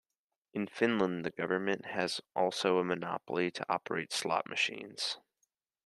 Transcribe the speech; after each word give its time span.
In 0.55 0.65
Finland, 0.65 1.23
the 1.23 1.29
government 1.29 1.85
has 1.85 2.21
also 2.35 2.79
a 2.79 2.83
monopoly 2.83 3.51
to 3.51 3.65
operate 3.71 4.11
slot 4.11 4.47
machines. 4.49 5.19